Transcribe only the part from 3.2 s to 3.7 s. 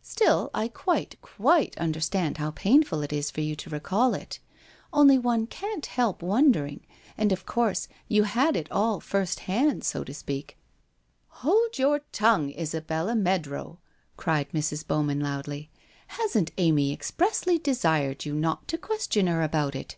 for you to